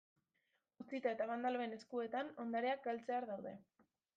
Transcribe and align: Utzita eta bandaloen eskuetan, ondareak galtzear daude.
Utzita 0.83 1.11
eta 1.17 1.27
bandaloen 1.33 1.77
eskuetan, 1.77 2.33
ondareak 2.47 2.85
galtzear 2.89 3.29
daude. 3.35 3.57